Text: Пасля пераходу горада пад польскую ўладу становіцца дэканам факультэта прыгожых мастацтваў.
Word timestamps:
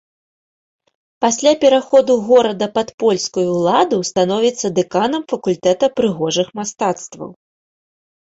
Пасля 1.25 1.51
пераходу 1.63 2.13
горада 2.29 2.67
пад 2.77 2.89
польскую 3.03 3.43
ўладу 3.57 3.97
становіцца 4.11 4.67
дэканам 4.81 5.27
факультэта 5.35 5.85
прыгожых 6.01 6.47
мастацтваў. 6.63 7.29